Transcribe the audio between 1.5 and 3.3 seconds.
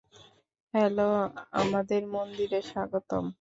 আমাদের মন্দিরে স্বাগতম।